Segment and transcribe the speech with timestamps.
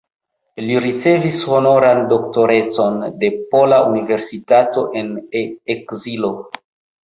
[0.69, 5.15] Li ricevis honoran doktorecon de Pola Universitato en
[5.79, 6.37] Ekzilo.